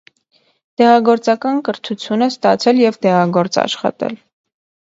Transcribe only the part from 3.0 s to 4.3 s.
դեղագործ աշխատել։